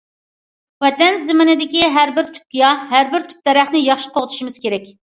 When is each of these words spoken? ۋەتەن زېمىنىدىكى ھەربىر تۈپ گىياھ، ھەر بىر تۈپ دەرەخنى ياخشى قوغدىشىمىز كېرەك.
ۋەتەن 0.85 1.19
زېمىنىدىكى 1.27 1.91
ھەربىر 1.99 2.33
تۈپ 2.33 2.59
گىياھ، 2.59 2.85
ھەر 2.95 3.13
بىر 3.15 3.29
تۈپ 3.31 3.47
دەرەخنى 3.51 3.87
ياخشى 3.91 4.15
قوغدىشىمىز 4.19 4.63
كېرەك. 4.67 4.95